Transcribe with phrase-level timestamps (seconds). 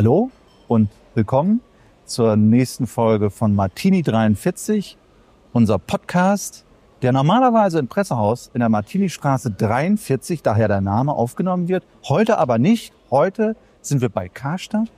[0.00, 0.30] Hallo
[0.66, 1.60] und willkommen
[2.06, 4.96] zur nächsten Folge von Martini 43,
[5.52, 6.64] unser Podcast,
[7.02, 11.84] der normalerweise im Pressehaus in der Martini-Straße 43, daher der Name, aufgenommen wird.
[12.08, 12.94] Heute aber nicht.
[13.10, 14.90] Heute sind wir bei Karstadt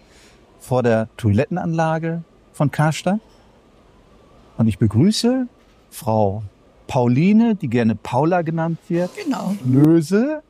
[0.61, 3.19] vor der Toilettenanlage von Karstadt.
[4.57, 5.49] Und ich begrüße
[5.91, 6.45] Frau
[6.87, 9.11] Pauline, die gerne Paula genannt wird.
[9.17, 9.57] Genau.
[9.65, 10.45] Löse,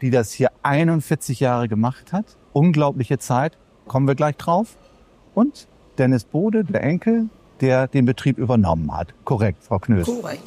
[0.00, 2.24] die das hier 41 Jahre gemacht hat.
[2.52, 3.56] Unglaubliche Zeit.
[3.86, 4.76] Kommen wir gleich drauf.
[5.34, 5.66] Und
[5.98, 7.28] Dennis Bode, der Enkel,
[7.60, 9.14] der den Betrieb übernommen hat.
[9.24, 10.20] Korrekt, Frau Knösel.
[10.20, 10.42] Korrekt.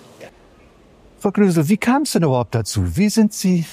[1.19, 2.97] Frau Knösel, wie kam es denn überhaupt dazu?
[2.97, 3.65] Wie sind Sie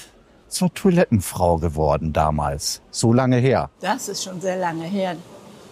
[0.47, 2.81] zur Toilettenfrau geworden damals?
[2.89, 3.69] So lange her.
[3.79, 5.15] Das ist schon sehr lange her.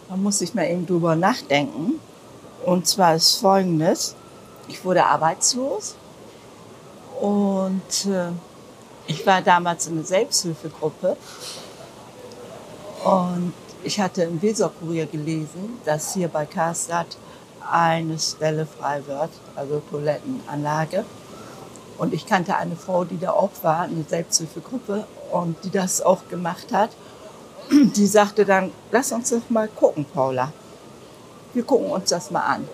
[0.09, 1.93] Da muss ich mal eben drüber nachdenken.
[2.65, 4.15] Und zwar ist folgendes.
[4.67, 5.95] Ich wurde arbeitslos
[7.19, 8.29] und äh,
[9.07, 11.17] ich war damals in einer Selbsthilfegruppe
[13.03, 17.17] und ich hatte im Weser-Kurier gelesen, dass hier bei Karstadt
[17.69, 21.05] eine Stelle frei wird, also Toilettenanlage.
[21.97, 26.27] Und ich kannte eine Frau, die da auch war, eine Selbsthilfegruppe und die das auch
[26.29, 26.91] gemacht hat.
[27.71, 30.51] Die sagte dann, lass uns das mal gucken, Paula.
[31.53, 32.67] Wir gucken uns das mal an.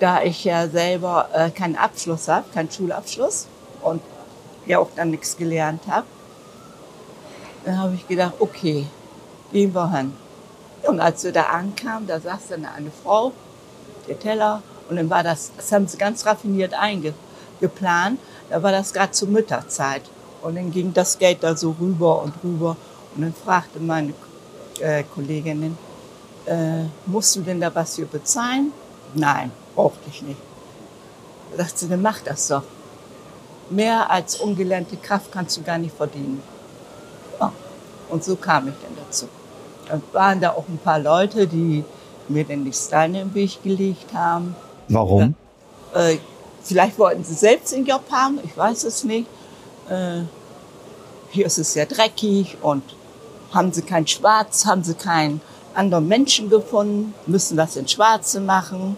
[0.00, 3.46] Da ich ja selber äh, keinen Abschluss habe, keinen Schulabschluss
[3.82, 4.02] und
[4.66, 6.06] ja auch dann nichts gelernt habe,
[7.64, 8.86] dann habe ich gedacht, okay,
[9.52, 10.12] gehen wir hin.
[10.86, 13.32] Und als wir da ankamen, da saß dann eine Frau,
[14.06, 18.18] der Teller, und dann war das, das haben sie ganz raffiniert eingeplant,
[18.48, 20.02] da war das gerade zur Mütterzeit.
[20.42, 22.76] Und dann ging das Geld da so rüber und rüber.
[23.14, 24.14] Und dann fragte meine
[24.80, 25.76] äh, Kolleginnen,
[26.46, 28.72] äh, musst du denn da was für bezahlen?
[29.14, 30.40] Nein, brauchte ich nicht.
[31.50, 32.62] Da dachte sie, dann mach das doch.
[33.70, 36.42] Mehr als ungelernte Kraft kannst du gar nicht verdienen.
[37.38, 37.52] Ja,
[38.08, 39.28] und so kam ich dann dazu.
[39.88, 41.84] Dann waren da auch ein paar Leute, die
[42.28, 44.54] mir dann die Steine im Weg gelegt haben.
[44.88, 45.34] Warum?
[45.94, 46.18] Äh,
[46.62, 49.26] vielleicht wollten sie selbst den Job haben, ich weiß es nicht.
[49.88, 50.22] Äh,
[51.30, 52.82] hier ist es sehr dreckig und
[53.52, 55.40] haben sie kein Schwarz, haben sie keinen
[55.74, 58.96] anderen Menschen gefunden, müssen das in Schwarze machen.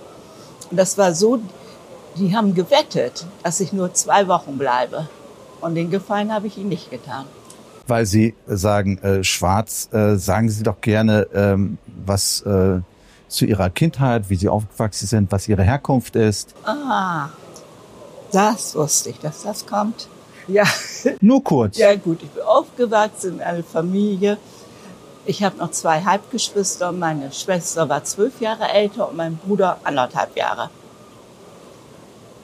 [0.70, 1.40] Und das war so,
[2.16, 5.08] die haben gewettet, dass ich nur zwei Wochen bleibe.
[5.60, 7.26] Und den Gefallen habe ich ihnen nicht getan.
[7.90, 12.80] Weil Sie sagen äh, schwarz, äh, sagen Sie doch gerne ähm, was äh,
[13.26, 16.54] zu Ihrer Kindheit, wie Sie aufgewachsen sind, was Ihre Herkunft ist.
[16.64, 17.30] Ah,
[18.30, 20.06] das wusste ich, dass das kommt.
[20.46, 20.62] Ja,
[21.20, 21.78] Nur kurz.
[21.78, 24.38] ja gut, ich bin aufgewachsen in einer Familie.
[25.26, 26.92] Ich habe noch zwei Halbgeschwister.
[26.92, 30.70] Meine Schwester war zwölf Jahre älter und mein Bruder anderthalb Jahre.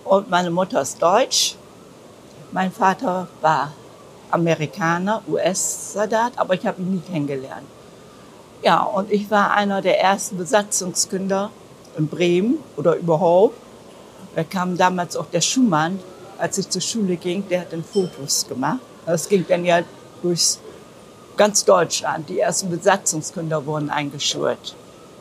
[0.04, 1.54] Und meine Mutter ist deutsch.
[2.50, 3.72] Mein Vater war
[4.30, 7.66] Amerikaner, US-Soldat, aber ich habe ihn nie kennengelernt.
[8.62, 11.50] Ja, und ich war einer der ersten Besatzungskinder
[11.96, 13.56] in Bremen oder überhaupt.
[14.34, 15.98] Da kam damals auch der Schumann,
[16.38, 18.80] als ich zur Schule ging, der hat dann Fotos gemacht.
[19.06, 19.80] Das ging dann ja
[20.22, 20.58] durch
[21.36, 22.28] ganz Deutschland.
[22.28, 24.74] Die ersten Besatzungskinder wurden eingeschult.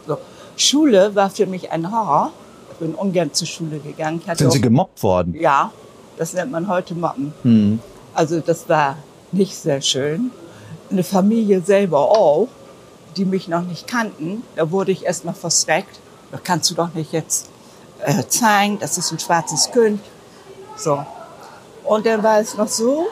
[0.07, 0.17] So.
[0.57, 2.31] Schule war für mich ein Horror.
[2.72, 4.22] Ich bin ungern zur Schule gegangen.
[4.33, 5.35] Sind Sie gemobbt worden?
[5.35, 5.72] ja,
[6.17, 7.33] das nennt man heute Moppen.
[7.43, 7.79] Hm.
[8.15, 8.97] Also das war
[9.33, 10.31] nicht sehr schön.
[10.89, 12.47] Eine Familie selber auch,
[13.17, 15.99] die mich noch nicht kannten, da wurde ich erstmal versteckt.
[16.31, 17.49] Da kannst du doch nicht jetzt
[17.99, 19.99] äh, zeigen, das ist ein schwarzes Kind.
[20.77, 21.05] So.
[21.83, 23.07] Und dann war es noch so,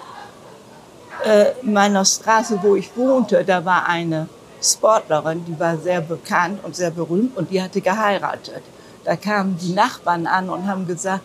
[1.26, 4.28] äh, in meiner Straße, wo ich wohnte, da war eine
[4.62, 8.64] Sportlerin, die war sehr bekannt und sehr berühmt und die hatte geheiratet.
[9.04, 11.24] Da kamen die Nachbarn an und haben gesagt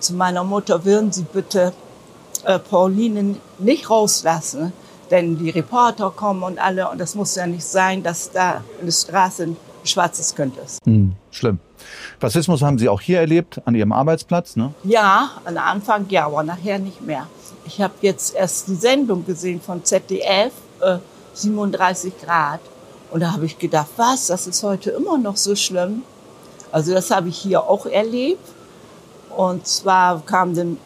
[0.00, 1.72] zu meiner Mutter, würden Sie bitte
[2.46, 4.72] äh, Pauline nicht rauslassen,
[5.10, 8.86] denn die Reporter kommen und alle und das muss ja nicht sein, dass da in
[8.86, 10.78] der Straße ein schwarzes Kind ist.
[10.84, 11.14] Hm.
[11.30, 11.58] Schlimm.
[12.20, 14.72] Rassismus haben Sie auch hier erlebt, an Ihrem Arbeitsplatz, ne?
[14.84, 17.26] Ja, am Anfang ja, aber nachher nicht mehr.
[17.64, 20.98] Ich habe jetzt erst die Sendung gesehen von ZDF, äh,
[21.34, 22.60] 37 Grad.
[23.10, 26.02] Und da habe ich gedacht, was, das ist heute immer noch so schlimm.
[26.72, 28.48] Also das habe ich hier auch erlebt.
[29.36, 30.78] Und zwar kam dann,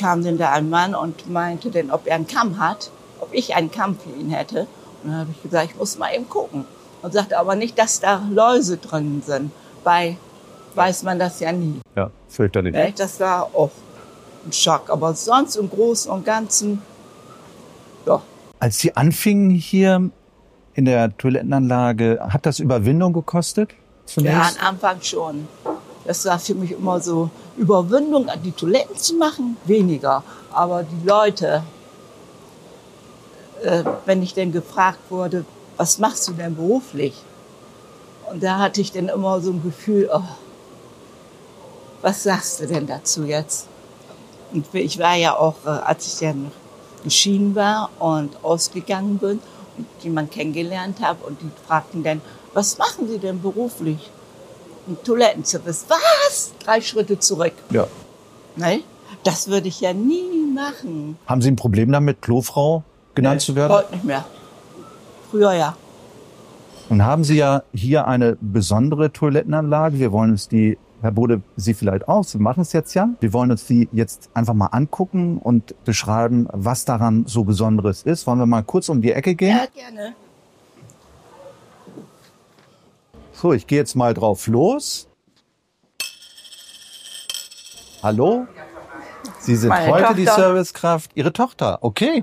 [0.00, 3.54] kam dann da ein Mann und meinte dann, ob er einen Kamm hat, ob ich
[3.54, 4.66] einen Kamm für ihn hätte.
[5.02, 6.64] Und dann habe ich gesagt, ich muss mal eben gucken.
[7.02, 9.52] Und sagte aber nicht, dass da Läuse drin sind.
[9.84, 10.16] Bei
[10.74, 11.80] weiß man das ja nie.
[11.96, 12.74] Ja, fürchterlich.
[12.74, 12.92] Ne?
[12.96, 13.70] Das war auch
[14.46, 14.90] ein Schock.
[14.90, 16.80] Aber sonst im Großen und Ganzen,
[18.06, 18.20] ja,
[18.58, 20.10] Als Sie anfingen hier
[20.74, 23.70] in der Toilettenanlage, hat das Überwindung gekostet?
[23.72, 23.76] ja,
[24.06, 24.60] Zunächst?
[24.60, 25.48] am Anfang schon.
[26.04, 30.22] Das war für mich immer so Überwindung, die Toiletten zu machen, weniger.
[30.50, 31.62] Aber die Leute,
[33.62, 35.44] äh, wenn ich denn gefragt wurde,
[35.76, 37.14] was machst du denn beruflich?
[38.30, 40.22] Und da hatte ich dann immer so ein Gefühl, oh,
[42.00, 43.66] was sagst du denn dazu jetzt?
[44.52, 46.50] Und ich war ja auch, äh, als ich dann
[47.04, 49.40] geschieden war und ausgegangen bin
[49.76, 52.20] und jemanden kennengelernt habe und die fragten dann,
[52.52, 54.10] was machen Sie denn beruflich?
[54.86, 55.86] Und Toilettenservice.
[55.88, 56.52] Was?
[56.64, 57.52] Drei Schritte zurück.
[57.70, 57.86] Ja.
[58.56, 58.80] Ne?
[59.24, 61.18] Das würde ich ja nie machen.
[61.26, 62.82] Haben Sie ein Problem damit, Klofrau
[63.14, 63.72] genannt zu werden?
[63.72, 64.24] Heute nicht mehr.
[65.30, 65.76] Früher ja.
[66.88, 69.98] Nun haben Sie ja hier eine besondere Toilettenanlage.
[69.98, 73.10] Wir wollen uns die, Herr Bode, Sie vielleicht auch, Sie machen es jetzt ja.
[73.20, 78.26] Wir wollen uns die jetzt einfach mal angucken und beschreiben, was daran so Besonderes ist.
[78.26, 79.56] Wollen wir mal kurz um die Ecke gehen?
[79.56, 80.14] Ja, gerne.
[83.40, 85.08] So, ich gehe jetzt mal drauf los.
[88.02, 88.46] Hallo?
[89.38, 90.42] Sie sind Meine heute die Tochter.
[90.42, 91.12] Servicekraft.
[91.14, 92.22] Ihre Tochter, okay.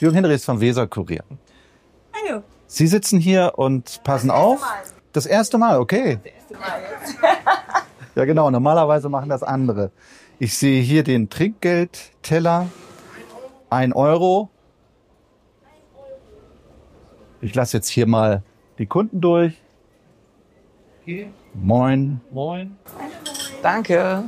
[0.00, 1.24] Jürgen Hinrichs vom Weser Kurier.
[2.12, 2.42] Hallo.
[2.66, 4.60] Sie sitzen hier und passen auf.
[5.14, 6.18] Das erste Mal, okay.
[8.14, 8.50] Ja, genau.
[8.50, 9.92] Normalerweise machen das andere.
[10.38, 12.66] Ich sehe hier den Trinkgeldteller.
[13.70, 14.50] Ein Euro.
[17.40, 18.42] Ich lasse jetzt hier mal
[18.76, 19.54] die Kunden durch.
[21.54, 22.20] Moin.
[22.32, 22.76] Moin.
[23.62, 24.24] Danke.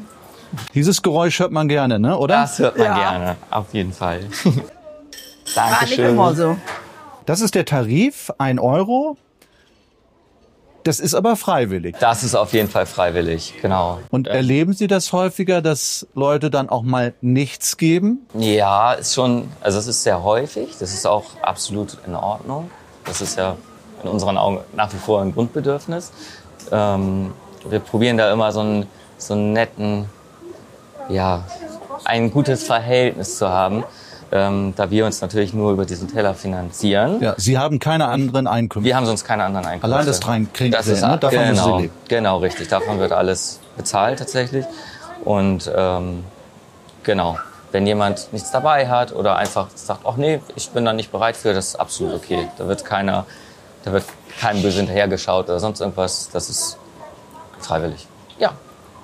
[0.74, 2.16] Dieses Geräusch hört man gerne, ne?
[2.18, 2.42] Oder?
[2.42, 2.94] Das hört man Ja.
[2.94, 4.20] gerne, auf jeden Fall.
[4.44, 6.10] War nicht Dankeschön.
[6.10, 6.56] immer so.
[7.26, 9.16] Das ist der Tarif, ein Euro.
[10.84, 11.94] Das ist aber freiwillig.
[12.00, 14.00] Das ist auf jeden Fall freiwillig, genau.
[14.10, 18.26] Und erleben Sie das häufiger, dass Leute dann auch mal nichts geben?
[18.34, 20.76] Ja, ist schon, also es ist sehr häufig.
[20.80, 22.68] Das ist auch absolut in Ordnung.
[23.04, 23.56] Das ist ja
[24.02, 26.10] in unseren Augen nach wie vor ein Grundbedürfnis.
[26.70, 27.32] Ähm,
[27.68, 28.86] wir probieren da immer so einen,
[29.18, 30.06] so einen netten,
[31.08, 31.44] ja,
[32.04, 33.84] ein gutes Verhältnis zu haben,
[34.32, 37.20] ähm, da wir uns natürlich nur über diesen Teller finanzieren.
[37.20, 38.86] Ja, Sie haben keine anderen Einkünfte.
[38.86, 39.94] Wir haben sonst keine anderen Einkünfte.
[39.94, 41.18] Allein das Trinkgeld, Das ist ne?
[41.18, 41.92] Davon müssen Sie genau, leben.
[42.08, 42.68] genau richtig.
[42.68, 44.64] Davon wird alles bezahlt tatsächlich.
[45.24, 46.24] Und ähm,
[47.04, 47.38] genau,
[47.72, 51.36] wenn jemand nichts dabei hat oder einfach sagt, ach nee, ich bin da nicht bereit
[51.36, 52.48] für, das ist absolut okay.
[52.58, 53.26] Da wird keiner,
[53.84, 54.04] da wird
[54.40, 56.30] keinem böse hinterhergeschaut oder sonst irgendwas.
[56.30, 56.78] Das ist
[57.60, 58.06] freiwillig.
[58.38, 58.52] Ja.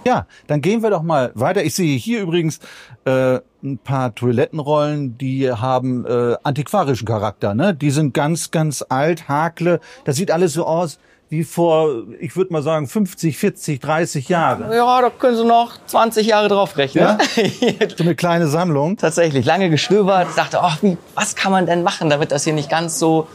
[0.07, 1.65] Ja, dann gehen wir doch mal weiter.
[1.65, 2.61] Ich sehe hier übrigens
[3.05, 7.55] äh, ein paar Toilettenrollen, die haben äh, antiquarischen Charakter.
[7.55, 7.75] Ne?
[7.75, 9.81] Die sind ganz, ganz alt, hakle.
[10.05, 10.99] Das sieht alles so aus
[11.31, 14.75] wie vor, ich würde mal sagen, 50, 40, 30 Jahre.
[14.75, 17.05] Ja, da können Sie noch 20 Jahre drauf rechnen.
[17.05, 17.19] Ja?
[17.97, 18.97] So eine kleine Sammlung.
[18.97, 22.71] tatsächlich lange gestöbert, dachte, ach, wie, was kann man denn machen, damit das hier nicht
[22.71, 23.29] ganz so,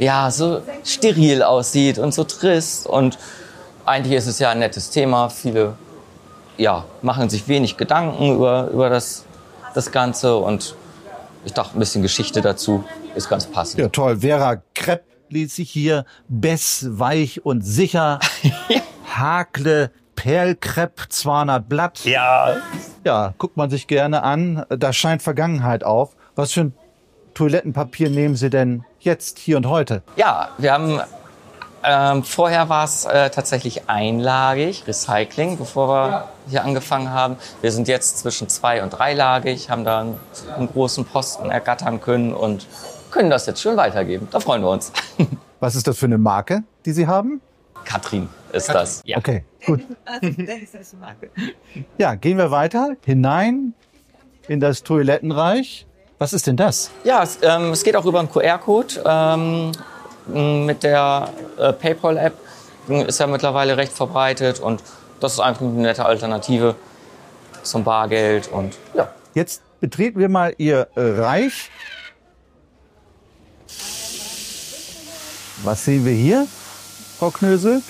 [0.00, 2.86] ja, so steril aussieht und so trist.
[2.86, 3.18] Und
[3.84, 5.28] eigentlich ist es ja ein nettes Thema.
[5.28, 5.74] Viele,
[6.56, 9.24] ja, machen sich wenig Gedanken über, über das,
[9.74, 10.74] das Ganze und
[11.44, 13.80] ich dachte, ein bisschen Geschichte dazu ist ganz passend.
[13.80, 14.18] Ja, toll.
[14.18, 18.20] Vera Krepp ließ sich hier Bess, weich und sicher.
[19.06, 22.04] Hakle, Perlkrepp, 200 Blatt.
[22.04, 22.56] Ja,
[23.04, 24.64] Ja, guckt man sich gerne an.
[24.68, 26.14] Da scheint Vergangenheit auf.
[26.36, 26.74] Was für ein
[27.34, 30.02] Toilettenpapier nehmen Sie denn jetzt, hier und heute?
[30.16, 31.00] Ja, wir haben
[31.82, 37.36] ähm, vorher war es äh, tatsächlich einlagig, Recycling, bevor wir hier angefangen haben.
[37.62, 40.20] Wir sind jetzt zwischen zwei und dreilagig, haben da einen,
[40.56, 42.66] einen großen Posten ergattern können und
[43.10, 44.28] können das jetzt schön weitergeben.
[44.30, 44.92] Da freuen wir uns.
[45.60, 47.40] Was ist das für eine Marke, die Sie haben?
[47.84, 49.02] Katrin ist das.
[49.04, 49.16] Ja.
[49.18, 49.80] Okay, gut.
[51.98, 53.74] Ja, gehen wir weiter hinein
[54.48, 55.86] in das Toilettenreich.
[56.20, 56.90] Was ist denn das?
[57.02, 59.02] Ja, es, ähm, es geht auch über einen QR-Code.
[59.06, 59.72] Ähm,
[60.66, 62.34] mit der äh, PayPal-App
[62.88, 64.82] ist ja mittlerweile recht verbreitet und
[65.18, 66.74] das ist einfach eine nette Alternative
[67.62, 69.08] zum Bargeld und ja.
[69.32, 71.70] Jetzt betreten wir mal Ihr äh, Reich.
[75.64, 76.46] Was sehen wir hier,
[77.18, 77.82] Frau Knösel?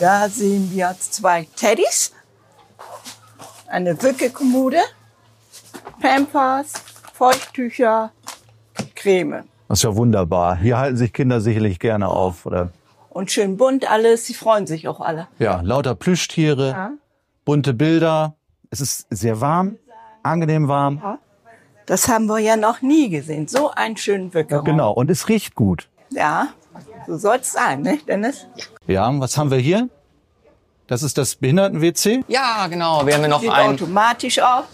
[0.00, 2.10] Da sehen wir zwei Teddys,
[3.68, 4.80] eine Wickelkommode,
[6.00, 6.72] Pampers,
[7.16, 8.12] Feuchttücher,
[8.94, 9.44] Creme.
[9.68, 10.56] Das ist ja wunderbar.
[10.58, 12.44] Hier halten sich Kinder sicherlich gerne auf.
[12.44, 12.70] Oder?
[13.08, 15.26] Und schön bunt alles, sie freuen sich auch alle.
[15.38, 16.90] Ja, lauter Plüschtiere, Ja.
[17.46, 18.34] bunte Bilder.
[18.70, 19.76] Es ist sehr warm,
[20.22, 21.18] angenehm warm.
[21.86, 23.48] Das haben wir ja noch nie gesehen.
[23.48, 24.64] So einen schönen Wickelraum.
[24.66, 25.88] Genau, und es riecht gut.
[26.10, 26.48] Ja,
[27.06, 28.46] so soll's sein, ne, Dennis?
[28.86, 29.88] Ja, was haben wir hier?
[30.86, 32.24] Das ist das Behinderten-WC.
[32.28, 33.06] Ja, genau.
[33.06, 34.64] Wir haben ja noch Geht ein, automatisch auf.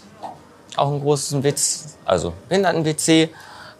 [0.77, 3.29] Auch einen großen Witz, also Behinderten-WC,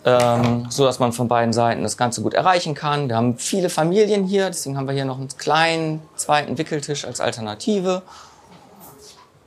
[0.06, 3.10] ähm, so dass man von beiden Seiten das Ganze gut erreichen kann.
[3.10, 7.22] Wir haben viele Familien hier, deswegen haben wir hier noch einen kleinen zweiten Wickeltisch als
[7.22, 8.02] Alternative.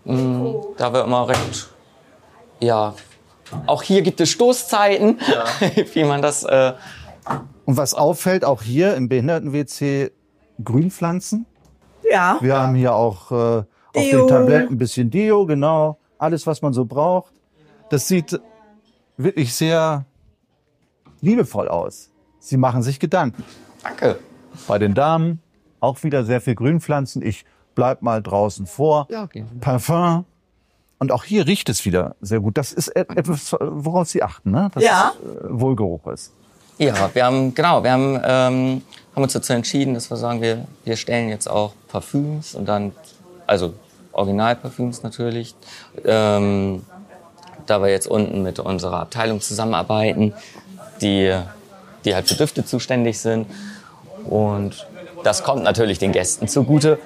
[0.04, 1.68] Mm, da wir immer recht,
[2.60, 2.94] ja,
[3.66, 5.18] auch hier gibt es Stoßzeiten,
[5.92, 6.72] wie man das äh,
[7.64, 10.12] Und was auffällt, auch hier im Behinderten-WC
[10.62, 11.46] Grünpflanzen.
[12.10, 14.20] Ja, Wir haben hier auch äh, auf Deo.
[14.20, 15.98] den Tabletten ein bisschen Deo, genau.
[16.18, 17.32] Alles, was man so braucht.
[17.90, 18.38] Das sieht
[19.16, 20.04] wirklich sehr
[21.20, 22.10] liebevoll aus.
[22.38, 23.44] Sie machen sich Gedanken.
[23.82, 24.18] Danke.
[24.68, 25.40] Bei den Damen
[25.80, 27.22] auch wieder sehr viel Grünpflanzen.
[27.22, 29.06] Ich bleib mal draußen vor.
[29.10, 29.44] Ja, okay.
[29.60, 30.24] Parfum.
[30.98, 32.56] Und auch hier riecht es wieder sehr gut.
[32.56, 34.70] Das ist et- etwas, worauf Sie achten, ne?
[34.72, 35.12] Dass Ja.
[35.22, 36.32] es äh, Wohlgeruch ist.
[36.78, 38.82] Ja, wir haben, genau, wir haben, ähm,
[39.14, 42.92] haben uns dazu entschieden, dass wir sagen, wir, wir stellen jetzt auch Parfüms und dann,
[43.46, 43.74] also
[44.12, 45.54] Originalparfüms natürlich,
[46.04, 46.82] ähm,
[47.66, 50.34] da wir jetzt unten mit unserer Abteilung zusammenarbeiten,
[51.00, 51.34] die,
[52.04, 53.46] die halt für Düfte zuständig sind.
[54.24, 54.86] Und
[55.24, 56.98] das kommt natürlich den Gästen zugute,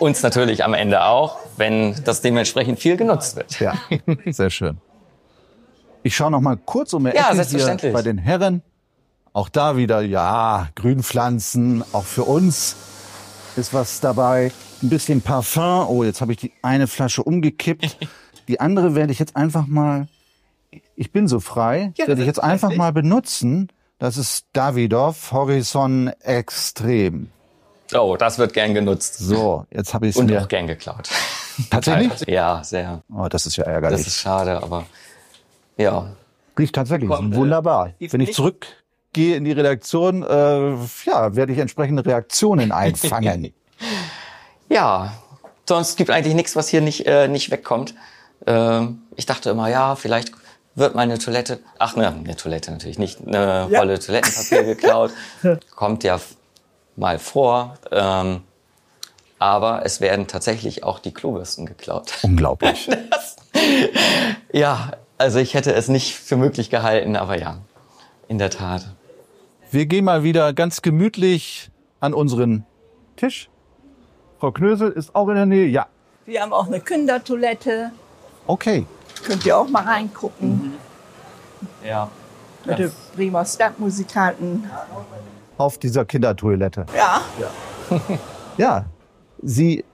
[0.00, 3.58] uns natürlich am Ende auch, wenn das dementsprechend viel genutzt wird.
[3.60, 3.74] Ja,
[4.26, 4.78] sehr schön.
[6.02, 8.62] Ich schaue noch mal kurz um die Ja, Ecke hier bei den Herren.
[9.32, 12.76] Auch da wieder, ja, Grünpflanzen, auch für uns
[13.56, 14.52] ist was dabei.
[14.82, 15.86] Ein bisschen Parfum.
[15.88, 17.98] Oh, jetzt habe ich die eine Flasche umgekippt.
[18.48, 20.08] Die andere werde ich jetzt einfach mal,
[20.96, 23.68] ich bin so frei, Ja, werde ich jetzt einfach mal benutzen.
[23.98, 27.30] Das ist Davidoff Horizon Extrem.
[27.94, 29.18] Oh, das wird gern genutzt.
[29.18, 30.42] So, jetzt habe ich es Und mir.
[30.42, 31.08] auch gern geklaut.
[31.70, 32.20] Tatsächlich?
[32.28, 33.02] Ja, sehr.
[33.12, 34.06] Oh, das ist ja Das ärgerlich.
[34.06, 34.84] ist schade, aber
[35.76, 36.10] ja.
[36.58, 37.92] Riecht tatsächlich Kommt, äh, wunderbar.
[38.00, 40.74] die- Wenn ich zurückgehe in die Redaktion, äh,
[41.06, 43.52] ja, werde ich entsprechende Reaktionen einfangen.
[44.70, 45.14] Ja,
[45.66, 47.94] sonst gibt eigentlich nichts, was hier nicht, äh, nicht wegkommt.
[48.46, 50.32] Ähm, ich dachte immer, ja, vielleicht
[50.74, 53.78] wird meine Toilette, ach ne, eine Toilette natürlich nicht, eine Ja.
[53.80, 55.10] Rolle Toilettenpapier geklaut.
[55.74, 56.20] Kommt ja
[56.96, 57.76] mal vor.
[57.90, 58.42] Ähm,
[59.40, 62.12] aber es werden tatsächlich auch die Klobürsten geklaut.
[62.22, 62.88] Unglaublich.
[64.52, 67.58] Ja, also ich hätte es nicht für möglich gehalten, aber ja,
[68.28, 68.86] in der Tat.
[69.70, 72.64] Wir gehen mal wieder ganz gemütlich an unseren
[73.16, 73.50] Tisch.
[74.38, 75.66] Frau Knösel ist auch in der Nähe.
[75.66, 75.86] Ja,
[76.24, 77.90] wir haben auch eine Kindertoilette.
[78.48, 78.86] Okay.
[79.24, 80.74] Könnt ihr auch mal reingucken.
[81.84, 82.10] Ja.
[82.64, 84.68] Mit den Bremer Stadtmusikanten.
[85.56, 86.86] Auf dieser Kindertoilette.
[86.96, 87.22] Ja,
[88.58, 88.86] Ja,
[89.40, 89.84] Sie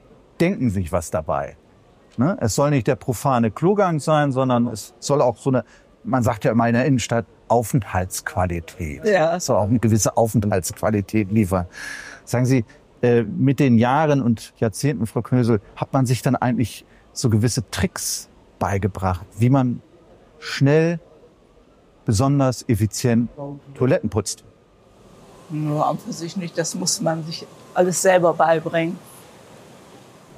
[0.40, 1.56] denken sich was dabei.
[2.16, 2.37] Ne?
[2.40, 5.64] Es soll nicht der profane Klogang sein, sondern es soll auch so eine,
[6.02, 9.04] man sagt ja immer in der Innenstadt, Aufenthaltsqualität.
[9.04, 9.37] Ja.
[9.37, 11.66] Es soll auch eine gewisse Aufenthaltsqualität liefern.
[12.25, 12.64] Sagen Sie,
[13.02, 17.68] äh, mit den Jahren und Jahrzehnten, Frau Knösel, hat man sich dann eigentlich so gewisse
[17.70, 18.30] Tricks
[18.64, 19.83] beigebracht, wie man
[20.38, 20.99] schnell,
[22.06, 23.28] besonders effizient
[23.75, 24.42] Toiletten putzt.
[25.50, 26.56] nur an für sich nicht.
[26.56, 28.99] Das muss man sich alles selber beibringen.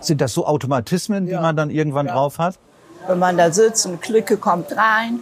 [0.01, 1.41] Sind das so Automatismen, die Ja.
[1.41, 2.15] man dann irgendwann Ja.
[2.15, 2.59] drauf hat?
[3.07, 5.21] Wenn man da sitzt, eine Clique kommt rein,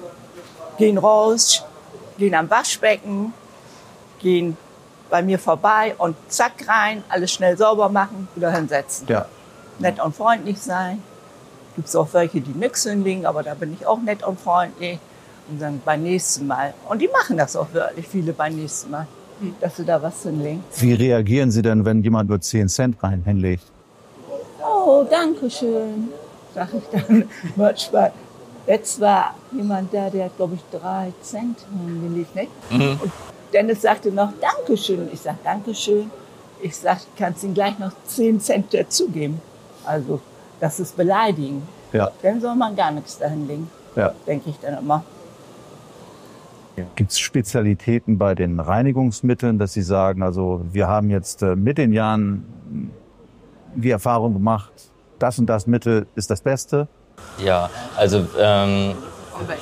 [0.79, 1.63] gehen raus,
[2.17, 3.35] gehen am Waschbecken,
[4.19, 4.57] gehen
[5.11, 9.07] bei mir vorbei und zack rein, alles schnell sauber machen, wieder hinsetzen.
[9.09, 9.27] Ja.
[9.79, 11.03] Nett und freundlich sein.
[11.77, 14.99] Gibt es auch welche, die nix hinlegen, aber da bin ich auch nett und freundlich.
[15.51, 16.73] Und dann beim nächsten Mal.
[16.89, 19.07] Und die machen das auch wirklich, viele beim nächsten Mal,
[19.61, 20.65] dass sie da was hinlegen.
[20.79, 23.65] Wie reagieren Sie denn, wenn jemand nur 10 Cent rein hinlegt?
[24.63, 26.09] Oh, danke schön,
[26.55, 27.25] sag ich dann
[27.57, 28.13] manchmal.
[28.67, 32.35] Jetzt war jemand da, der hat, glaube ich, drei Cent hingelegt.
[32.71, 32.99] Ne?
[33.03, 33.13] Und
[33.53, 35.09] Dennis sagte noch Dankeschön.
[35.13, 36.11] Ich sag Dankeschön.
[36.63, 39.43] Ich sag, kannst ihm gleich noch 10 Cent dazugeben.
[39.85, 40.21] Also,
[40.65, 41.63] das ist beleidigen.
[41.93, 42.11] Ja.
[42.23, 44.15] Dann soll man gar nichts dahin legen, ja.
[44.27, 45.05] denke ich dann immer.
[46.97, 51.77] Gibt es Spezialitäten bei den Reinigungsmitteln, dass Sie sagen, also wir haben jetzt äh, mit
[51.77, 52.91] den Jahren
[53.75, 54.73] die Erfahrung gemacht,
[55.19, 56.89] das und das Mittel ist das Beste?
[57.39, 58.95] Ja, also ähm,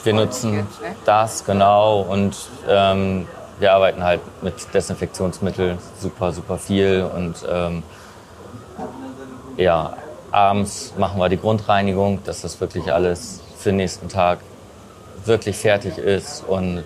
[0.04, 0.66] wir nutzen
[1.04, 2.36] das genau und
[2.68, 3.26] ähm,
[3.58, 7.82] wir arbeiten halt mit Desinfektionsmittel super, super viel und ähm,
[9.56, 9.96] ja,
[10.32, 14.40] abends machen wir die Grundreinigung, dass das wirklich alles für den nächsten Tag
[15.24, 16.82] wirklich fertig ist und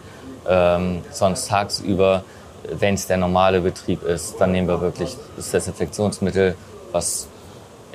[0.48, 2.24] ähm, sonst tagsüber,
[2.70, 6.56] wenn es der normale Betrieb ist, dann nehmen wir wirklich das Desinfektionsmittel,
[6.92, 7.28] was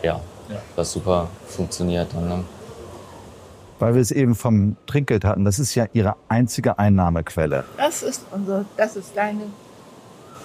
[0.02, 0.20] ja,
[0.76, 2.14] was super funktioniert.
[2.14, 2.44] Dann, ne?
[3.80, 7.64] Weil wir es eben vom Trinkgeld hatten, das ist ja Ihre einzige Einnahmequelle.
[7.78, 9.44] Das ist unser, das ist deine.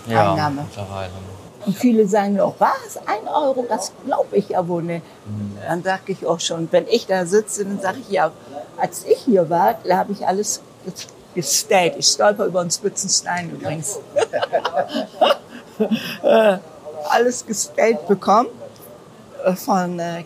[0.06, 0.62] Ja, Einnahme.
[0.62, 1.10] mittlerweile.
[1.64, 5.04] Und viele sagen auch, was, ein Euro, das glaube ich ja wohl nicht.
[5.66, 8.30] Dann sage ich auch schon, wenn ich da sitze, dann sage ich, ja,
[8.76, 11.94] als ich hier war, da habe ich alles ges- gestellt.
[11.98, 13.98] Ich stolper über einen Spitzenstein übrigens.
[16.22, 16.58] Äh,
[17.10, 18.48] alles gestellt bekommen
[19.44, 20.24] äh, von äh.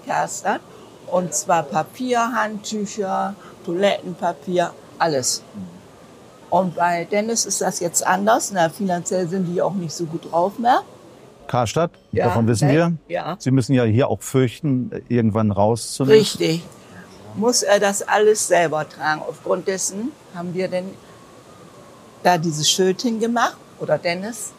[1.09, 3.35] Und zwar Papier, Handtücher,
[3.67, 5.43] Toilettenpapier, alles.
[6.51, 8.53] Und bei Dennis ist das jetzt anders.
[8.53, 10.83] Na, finanziell sind die auch nicht so gut drauf mehr.
[11.51, 12.75] Karstadt, Ja, davon wissen ne?
[12.75, 12.93] wir.
[13.09, 13.37] Ja.
[13.41, 16.19] Sie müssen ja hier auch fürchten, irgendwann raus zu müssen.
[16.19, 16.63] Richtig.
[17.35, 19.21] Muss er das alles selber tragen.
[19.29, 20.91] Aufgrund dessen haben wir denn
[22.23, 24.53] da dieses Schild hingemacht, oder Dennis,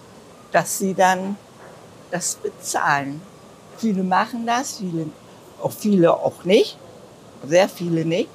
[0.51, 1.37] dass sie dann
[2.11, 3.21] das bezahlen.
[3.77, 5.05] Viele machen das, viele,
[5.61, 6.77] auch viele auch nicht.
[7.47, 8.29] Sehr viele nicht.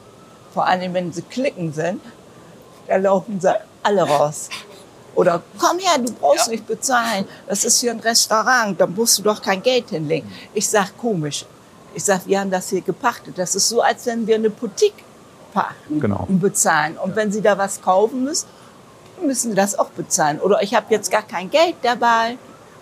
[0.54, 2.00] Vor allem, wenn sie klicken sind,
[2.88, 4.48] da laufen sie alle raus.
[5.16, 7.24] Oder komm her, du brauchst nicht bezahlen.
[7.48, 10.30] Das ist hier ein Restaurant, da musst du doch kein Geld hinlegen.
[10.54, 11.44] Ich sag komisch.
[11.94, 13.38] Ich sag, wir haben das hier gepachtet.
[13.38, 15.02] Das ist so, als wenn wir eine Boutique
[15.54, 16.26] pachten Genau.
[16.28, 16.98] und bezahlen.
[17.02, 18.46] Und wenn Sie da was kaufen müssen,
[19.24, 20.38] müssen Sie das auch bezahlen.
[20.40, 22.36] Oder ich habe jetzt gar kein Geld dabei.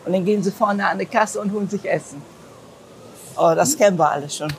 [0.04, 2.20] Und dann gehen Sie vorne an die Kasse und holen sich Essen.
[3.36, 4.52] Oh, das kennen wir alle schon.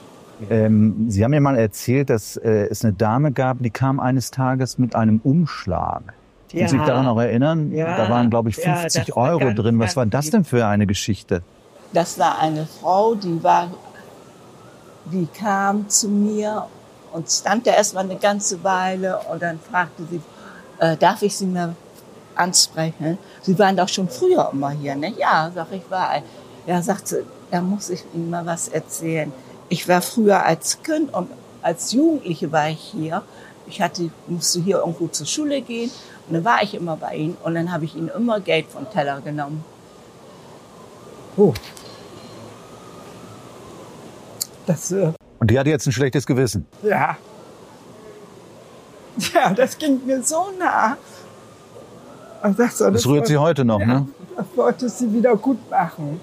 [0.50, 4.32] Ähm, Sie haben mir mal erzählt, dass äh, es eine Dame gab, die kam eines
[4.32, 6.14] Tages mit einem Umschlag.
[6.52, 7.72] Können Sie sich daran noch erinnern?
[7.72, 7.98] Ja.
[7.98, 9.80] Da waren, glaube ich, Ja, 50 das war Euro ganz, drin.
[9.80, 11.42] Was war das denn für eine Geschichte?
[11.94, 13.72] Das war eine Frau, die war,
[15.06, 16.66] die kam zu mir
[17.14, 20.22] und stand da erstmal eine ganze Weile und dann fragte sie,
[20.80, 21.76] äh, darf ich Sie mal
[22.36, 23.18] ansprechen?
[23.42, 25.14] Sie waren doch schon früher immer hier, ne?
[25.18, 26.22] Ja, sag ich war.
[26.68, 29.32] Ja, sagt sie, da muss ich Ihnen mal was erzählen.
[29.70, 31.30] Ich war früher als Kind und
[31.62, 33.22] als Jugendliche war ich hier.
[33.68, 35.90] Ich hatte, musste hier irgendwo zur Schule gehen
[36.28, 38.90] und dann war ich immer bei Ihnen und dann habe ich Ihnen immer Geld vom
[38.92, 39.64] Teller genommen.
[41.38, 41.54] Oh.
[44.66, 46.66] Das, äh, Und die hatte jetzt ein schlechtes Gewissen.
[46.84, 47.18] ja.
[49.34, 50.98] Ja, das ging mir so nah.
[52.44, 54.08] Und sagt so, Das rührt sie heute noch, ja, ne?
[54.36, 56.20] Das wollte sie wieder gut machen.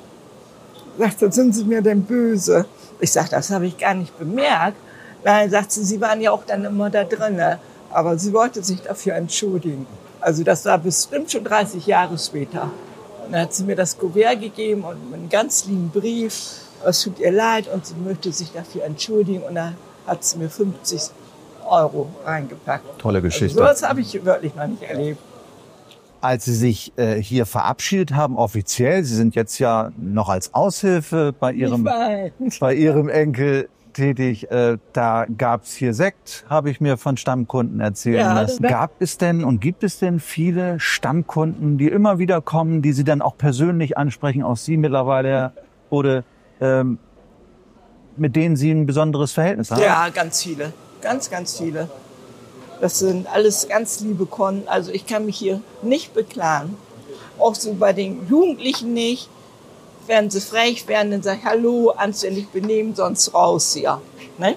[0.99, 2.67] Sagt sie, sind Sie mir denn böse?
[3.01, 4.77] Ich sag, das habe ich gar nicht bemerkt.
[5.25, 7.59] Nein, sagt sie, Sie waren ja auch dann immer da drinne.
[7.93, 9.87] Aber sie wollte sich dafür entschuldigen.
[10.21, 12.71] Also das war bestimmt schon 30 Jahre später.
[13.25, 16.61] Und dann hat sie mir das Kuvert gegeben und einen ganz lieben Brief.
[16.85, 19.43] Es tut ihr leid und sie möchte sich dafür entschuldigen.
[19.43, 19.75] Und da
[20.07, 21.01] hat sie mir 50
[21.69, 22.99] Euro reingepackt.
[22.99, 23.59] Tolle Geschichte.
[23.61, 25.21] Also sowas habe ich wirklich noch nicht erlebt.
[26.21, 31.35] Als Sie sich äh, hier verabschiedet haben, offiziell, Sie sind jetzt ja noch als Aushilfe
[31.39, 31.83] bei Ihrem,
[32.61, 34.51] bei Ihrem Enkel tätig.
[34.51, 38.63] Äh, da gab's hier Sekt, habe ich mir von Stammkunden erzählen Ja, lassen.
[38.63, 43.05] Gab es denn und gibt es denn viele Stammkunden, die immer wieder kommen, die Sie
[43.05, 45.53] dann auch persönlich ansprechen, auch Sie mittlerweile,
[45.91, 46.25] oder
[46.61, 46.99] ähm,
[48.17, 49.83] mit denen Sie ein besonderes Verhältnis haben?
[49.83, 50.73] Ja, ganz viele.
[51.01, 51.89] Ganz, ganz viele.
[52.81, 54.67] Das sind alles ganz liebe Kunden.
[54.67, 56.77] Also ich kann mich hier nicht beklagen.
[57.39, 59.29] Auch so bei den Jugendlichen nicht.
[60.07, 64.01] Wenn sie frech werden, dann sag ich Hallo, anständig benehmen, sonst raus hier.
[64.39, 64.57] Ne?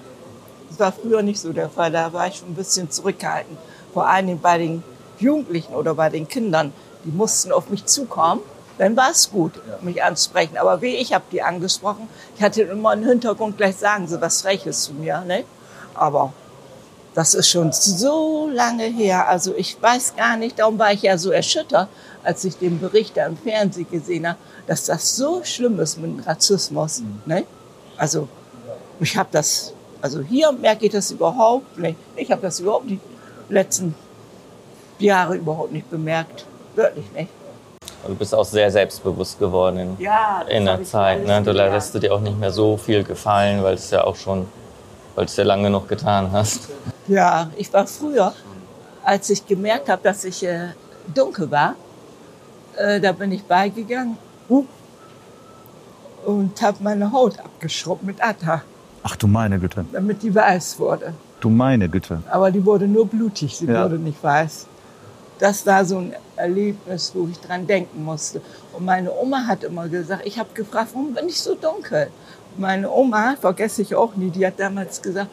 [0.68, 1.92] Das war früher nicht so der Fall.
[1.92, 3.58] Da war ich schon ein bisschen zurückhaltend.
[3.94, 4.82] Vor allem bei den
[5.18, 6.72] Jugendlichen oder bei den Kindern.
[7.04, 8.40] Die mussten auf mich zukommen.
[8.78, 10.58] Dann war es gut, mich anzusprechen.
[10.58, 12.08] Aber wie ich habe die angesprochen.
[12.36, 15.20] Ich hatte immer im Hintergrund gleich sagen sie was Freches zu mir.
[15.20, 15.44] Ne?
[15.94, 16.32] Aber
[17.16, 19.26] das ist schon so lange her.
[19.26, 21.88] Also ich weiß gar nicht, darum war ich ja so erschüttert,
[22.22, 26.26] als ich den Bericht da im Fernsehen gesehen habe, dass das so schlimm ist mit
[26.26, 27.02] Rassismus.
[27.24, 27.44] Ne?
[27.96, 28.28] Also
[29.00, 31.96] ich habe das, also hier merke ich das überhaupt nicht.
[32.16, 33.00] Ich habe das überhaupt die
[33.48, 33.94] letzten
[34.98, 36.44] Jahre überhaupt nicht bemerkt.
[36.74, 37.30] Wirklich nicht.
[38.06, 41.26] Du bist auch sehr selbstbewusst geworden in, Ja, in der Zeit.
[41.26, 41.42] Ne?
[41.42, 44.46] Du lässt dir auch nicht mehr so viel gefallen, weil es ja auch schon,
[45.14, 46.68] weil es ja lange genug getan hast.
[47.08, 48.32] Ja, ich war früher,
[49.04, 50.68] als ich gemerkt habe, dass ich äh,
[51.14, 51.74] dunkel war,
[52.76, 54.16] äh, da bin ich beigegangen
[56.24, 58.62] und habe meine Haut abgeschrubbt mit Atta,
[59.04, 61.12] Ach du meine Güte, damit die weiß wurde.
[61.40, 62.20] du meine Güte.
[62.28, 63.84] Aber die wurde nur blutig, sie Ja.
[63.84, 64.66] wurde nicht weiß.
[65.38, 68.40] Das war so ein Erlebnis, wo ich dran denken musste.
[68.72, 72.08] Und meine Oma hat immer gesagt, ich habe gefragt, warum bin ich so dunkel?
[72.56, 75.28] Meine Oma, vergesse ich auch nie, die hat damals gesagt,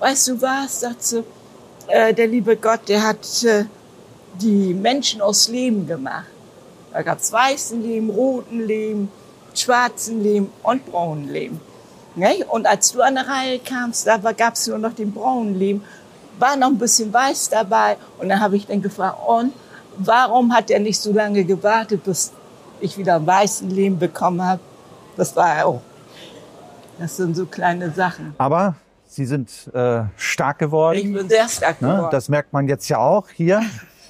[0.00, 1.24] weißt du was, sagt sie,
[1.88, 3.64] äh, der liebe Gott, der hat äh,
[4.40, 6.26] die Menschen aus Lehm gemacht.
[6.92, 9.08] Da gab's weißen Lehm, roten Lehm,
[9.54, 11.60] schwarzen Lehm und braunen Lehm.
[12.14, 12.44] Ne?
[12.48, 15.82] Und als du an der Reihe kamst, da gab es nur noch den braunen Lehm,
[16.38, 17.96] war noch ein bisschen weiß dabei.
[18.18, 19.52] Und dann habe ich dann gefragt, und
[19.98, 22.32] warum hat er nicht so lange gewartet, bis
[22.80, 24.60] ich wieder weißen Lehm bekommen habe?
[25.16, 25.80] Das war er auch.
[26.98, 28.34] Das sind so kleine Sachen.
[28.38, 28.76] Aber
[29.14, 30.98] Sie sind äh, stark geworden.
[30.98, 31.88] Ich bin sehr stark Ne?
[31.88, 32.08] geworden.
[32.10, 33.62] Das merkt man jetzt ja auch hier.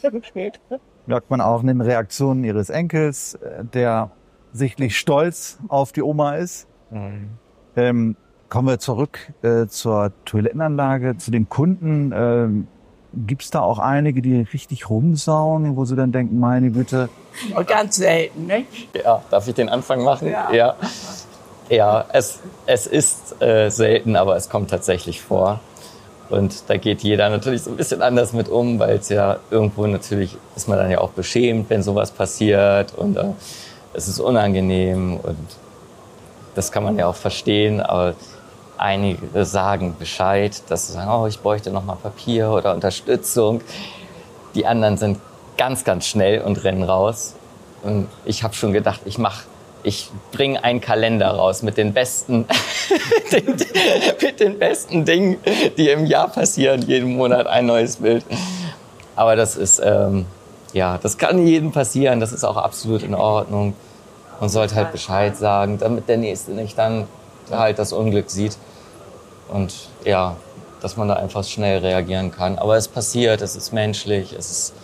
[1.07, 4.11] Merkt man auch in den Reaktionen ihres Enkels, äh, der
[4.55, 6.67] sichtlich stolz auf die Oma ist.
[7.77, 8.17] Ähm,
[8.49, 12.13] kommen wir zurück äh, zur Toilettenanlage, zu den Kunden.
[12.15, 12.69] Ähm,
[13.27, 17.09] Gibt's da auch einige, die richtig rumsauen, wo sie dann denken, meine Güte,
[17.55, 18.89] Und ganz selten, nicht?
[19.05, 20.29] Ja, darf ich den Anfang machen?
[20.31, 20.51] Ja.
[20.53, 20.75] Ja,
[21.69, 25.61] ja es, es ist äh, selten, aber es kommt tatsächlich vor.
[26.31, 29.87] Und da geht jeder natürlich so ein bisschen anders mit um, weil es ja irgendwo
[29.87, 33.25] natürlich ist man dann ja auch beschämt, wenn sowas passiert und äh,
[33.93, 35.47] es ist unangenehm und
[36.55, 38.15] das kann man ja auch verstehen, aber
[38.77, 43.61] einige sagen Bescheid, dass sie sagen, oh, ich bräuchte noch mal Papier oder Unterstützung.
[44.55, 45.19] Die anderen sind
[45.57, 47.35] ganz, ganz schnell und rennen raus.
[47.83, 49.43] Und ich habe schon gedacht, ich mach,
[49.85, 52.47] ich bringe einen Kalender raus mit den besten,
[53.33, 53.57] den,
[54.21, 55.37] mit den besten Dingen,
[55.77, 56.83] die im Jahr passieren.
[56.83, 58.25] Jeden Monat ein neues Bild.
[59.15, 60.27] Aber das ist, ähm,
[60.73, 62.19] ja, das kann jedem passieren.
[62.19, 63.75] Das ist auch absolut in Ordnung.
[64.41, 67.07] Man sollte halt Bescheid sagen, damit der Nächste nicht dann
[67.51, 68.57] halt das Unglück sieht.
[69.49, 70.37] Und ja,
[70.81, 72.59] dass man da einfach schnell reagieren kann.
[72.59, 74.75] Aber es passiert, es ist menschlich, es ist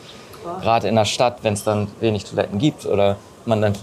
[0.61, 3.75] gerade in der Stadt, wenn es dann wenig Toiletten gibt oder man dann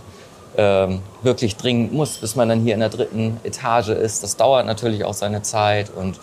[0.58, 4.24] ähm, wirklich dringend muss, bis man dann hier in der dritten Etage ist.
[4.24, 6.20] Das dauert natürlich auch seine Zeit und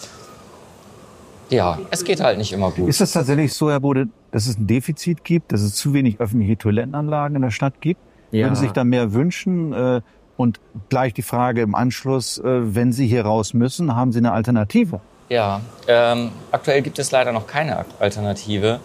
[1.51, 2.89] ja, es geht halt nicht immer gut.
[2.89, 6.19] Ist es tatsächlich so, Herr Bode, dass es ein Defizit gibt, dass es zu wenig
[6.19, 8.01] öffentliche Toilettenanlagen in der Stadt gibt?
[8.31, 8.47] Ja.
[8.47, 9.73] Würden Sie sich da mehr wünschen?
[9.73, 10.01] Äh,
[10.37, 14.33] Und gleich die Frage im Anschluss, äh, wenn Sie hier raus müssen, haben Sie eine
[14.33, 15.01] Alternative?
[15.29, 18.81] Ja, ähm, aktuell gibt es leider noch keine Alternative.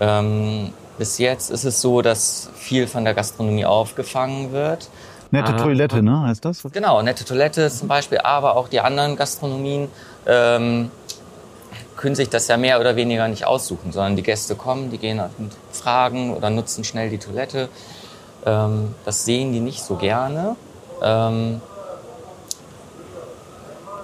[0.00, 4.88] Ähm, bis jetzt ist es so, dass viel von der Gastronomie aufgefangen wird.
[5.30, 5.56] Nette.
[5.56, 6.22] Toilette, ne?
[6.22, 6.62] Heißt das?
[6.72, 9.88] Genau, nette Toilette zum Beispiel, aber auch die anderen Gastronomien
[10.26, 10.90] ähm,
[11.96, 15.20] können sich das ja mehr oder weniger nicht aussuchen, sondern die Gäste kommen, die gehen
[15.20, 17.70] und fragen oder nutzen schnell die Toilette.
[18.44, 20.56] Ähm, das sehen die nicht so gerne.
[21.02, 21.62] Ähm,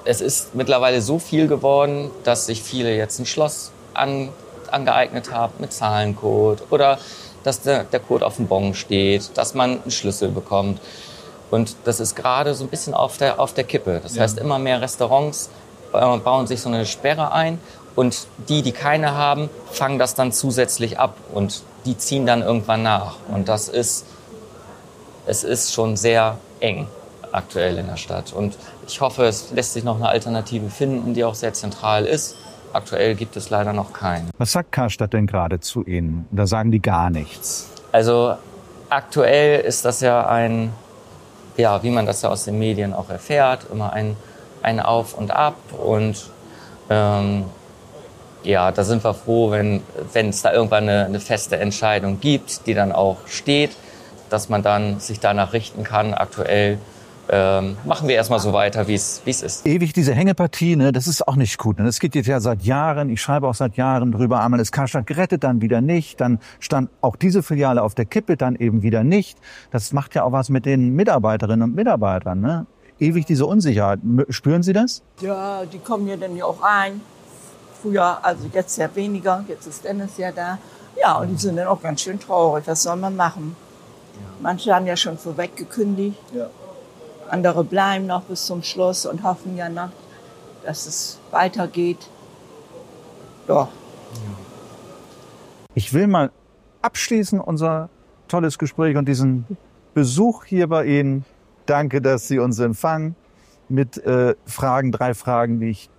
[0.05, 4.31] es ist mittlerweile so viel geworden, dass sich viele jetzt ein Schloss an,
[4.73, 6.99] angeeignet haben mit Zahlencode oder
[7.45, 10.81] dass der, der Code auf dem Bon steht, dass man einen Schlüssel bekommt.
[11.51, 14.01] Und das ist gerade so ein bisschen auf der, auf der Kippe.
[14.03, 15.51] Das heißt, immer mehr Restaurants
[15.93, 17.59] äh, bauen sich so eine Sperre ein
[17.97, 22.83] und die, die keine haben, fangen das dann zusätzlich ab und die ziehen dann irgendwann
[22.83, 23.17] nach.
[23.29, 24.05] Und das ist,
[25.27, 26.87] es ist schon sehr eng
[27.33, 28.33] aktuell in der Stadt.
[28.33, 32.37] Und ich hoffe, es lässt sich noch eine Alternative finden, die auch sehr zentral ist.
[32.73, 34.27] Aktuell gibt es leider noch keine.
[34.39, 36.27] Was sagt Karstadt denn gerade zu Ihnen?
[36.31, 37.71] Da sagen die gar nichts.
[37.93, 38.35] Also
[38.91, 40.73] aktuell ist das ja ein,
[41.57, 44.17] ja, wie man das ja aus den Medien auch erfährt, immer ein,
[44.63, 45.57] ein Auf und Ab.
[45.73, 46.31] Und
[46.91, 47.45] ähm,
[48.43, 52.67] ja, da sind wir froh, wenn wenn es da irgendwann eine, eine feste Entscheidung gibt,
[52.67, 53.77] die dann auch steht,
[54.31, 56.15] dass man dann sich danach richten kann.
[56.15, 56.79] Aktuell
[57.31, 59.67] ähm, machen wir erstmal so weiter, wie es ist.
[59.67, 61.79] Ewig diese Hängepartie, ne, das ist auch nicht gut.
[61.79, 61.85] ne?
[61.85, 63.11] Das geht jetzt ja seit Jahren.
[63.11, 64.41] Ich schreibe auch seit Jahren drüber.
[64.41, 66.21] Einmal ist Karstadt gerettet, dann wieder nicht.
[66.21, 69.38] Dann stand auch diese Filiale auf der Kippe, dann eben wieder nicht.
[69.71, 72.41] Das macht ja auch was mit den Mitarbeiterinnen und Mitarbeitern.
[72.41, 72.67] Ne?
[72.99, 74.01] Ewig diese Unsicherheit.
[74.03, 75.03] M- Spüren Sie das?
[75.21, 77.01] Ja, die kommen ja dann ja auch rein.
[77.83, 80.59] Früher, also jetzt ja weniger, jetzt ist Dennis ja da.
[81.01, 82.64] Ja, und die sind dann auch ganz schön traurig.
[82.67, 83.55] Was soll man machen?
[84.41, 86.19] Manche haben ja schon vorweg gekündigt.
[87.29, 89.91] Andere bleiben noch bis zum Schluss und hoffen ja noch,
[90.64, 92.09] dass es weitergeht.
[93.49, 93.69] Ja,
[95.75, 96.31] Ich will mal
[96.83, 97.88] abschließen unser
[98.29, 99.47] tolles Gespräch und diesen
[99.95, 101.25] Besuch hier bei Ihnen.
[101.67, 103.14] Danke, dass Sie uns empfangen
[103.69, 105.91] mit äh, Fragen, drei Fragen, die ich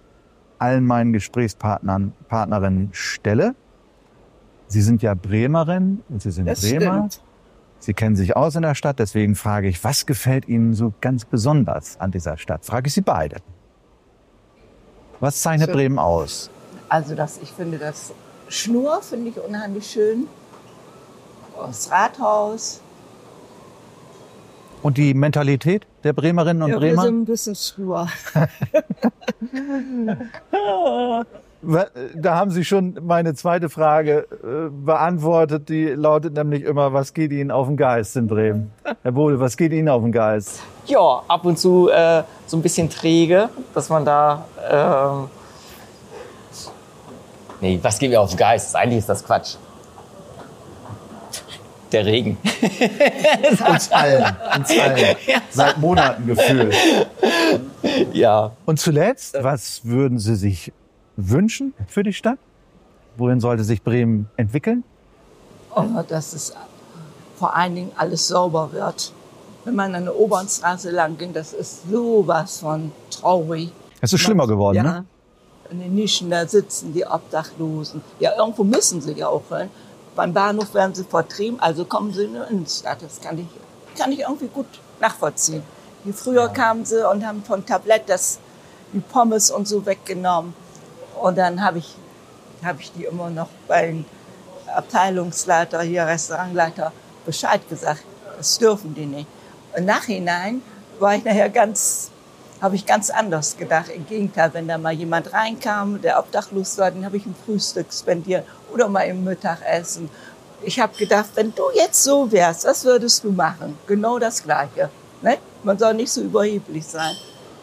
[0.58, 3.56] allen meinen Gesprächspartnern, Partnerinnen stelle.
[4.68, 7.10] Sie sind ja Bremerin und Sie sind das Bremer.
[7.10, 7.22] stimmt.
[7.80, 11.26] Sie kennen sich aus in der Stadt, deswegen frage ich, was gefällt Ihnen so ganz
[11.26, 12.66] besonders an dieser Stadt?
[12.66, 13.38] Frage ich Sie beide.
[15.20, 15.72] Was zeichnet.
[15.72, 16.50] Bremen aus?
[16.90, 18.14] Also das, ich finde das
[18.48, 20.28] Schnur finde ich unheimlich schön.
[21.58, 22.82] Das Rathaus.
[24.82, 27.04] Und die Mentalität der Bremerinnen und Ja, wir Bremer?
[27.04, 28.08] sind ein bisschen Schnur.
[31.62, 35.68] Wa- Da haben Sie schon meine zweite Frage äh, beantwortet.
[35.70, 38.72] Die lautet nämlich immer, was geht Ihnen auf den Geist in Bremen?
[39.04, 40.62] Herr Bode, was geht Ihnen auf den Geist?
[40.86, 44.46] Ja, ab und zu äh, so ein bisschen träge, dass man da.
[44.72, 45.30] Ähm
[47.62, 48.76] nee, was geht mir auf den Geist?
[48.76, 49.56] Eigentlich ist das Quatsch.
[51.92, 52.38] Der Regen.
[53.68, 54.24] Uns allen,
[54.56, 55.16] uns allen.
[55.50, 56.76] Seit Monaten gefühlt.
[58.14, 58.52] ja.
[58.66, 60.72] Und zuletzt, was würden Sie sich
[61.28, 62.40] wünschen für die Stadt?
[63.18, 64.84] Wohin sollte sich Bremen entwickeln?
[65.76, 66.54] Oh, dass es
[67.38, 69.14] vor allen Dingen alles sauber wird.
[69.66, 73.72] Wenn man an der Obernstraße lang ging, das ist sowas von traurig.
[74.02, 74.84] Es ist schlimmer geworden, ja.
[74.84, 75.06] ne?
[75.70, 78.02] in den Nischen da sitzen, die Obdachlosen.
[78.20, 79.70] Ja, irgendwo müssen sie ja auch hin.
[80.16, 83.02] Beim Bahnhof werden sie vertrieben, also kommen sie in die Innenstadt.
[83.02, 83.48] Das kann ich,
[83.98, 84.68] kann ich irgendwie gut
[85.00, 85.64] nachvollziehen.
[86.04, 88.40] Wie früher kamen sie und haben von Tablett das,
[88.94, 90.54] die Pommes und so weggenommen.
[91.20, 91.96] Und dann habe ich,
[92.64, 93.94] hab ich die immer noch bei
[94.74, 96.92] Abteilungsleiter, hier Restaurantleiter,
[97.26, 98.04] Bescheid gesagt.
[98.38, 99.28] Das dürfen die nicht.
[99.76, 100.62] Im Nachhinein
[101.00, 102.10] war ich nachher ganz,
[102.62, 103.90] habe ich ganz anders gedacht.
[103.90, 107.88] Im Gegenteil, wenn da mal jemand reinkam, der obdachlos war, den habe ich ein Frühstück
[107.92, 110.10] spendiert oder mal im Mittagessen.
[110.62, 113.78] Ich habe gedacht, wenn du jetzt so wärst, was würdest du machen?
[113.88, 114.90] Genau das Gleiche.
[115.22, 115.38] Ne?
[115.64, 117.16] Man soll nicht so überheblich sein.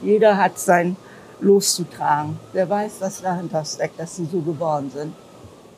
[0.03, 0.97] Jeder hat sein
[1.41, 2.39] Los zu tragen.
[2.53, 5.13] Wer weiß, was dahinter steckt, dass sie so geworden sind.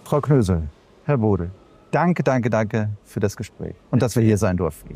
[0.05, 0.63] Frau Knösel,
[1.05, 1.51] Herr Bode,
[1.91, 4.95] danke, danke, danke für das Gespräch und dass wir hier sein durften.